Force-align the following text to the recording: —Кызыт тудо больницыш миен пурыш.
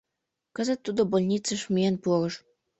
—Кызыт 0.55 0.79
тудо 0.85 1.01
больницыш 1.11 1.61
миен 1.73 1.95
пурыш. 2.03 2.35